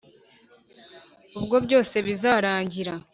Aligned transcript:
ubwo 1.37 1.55
byose 1.65 1.95
bizarangira 2.07 2.93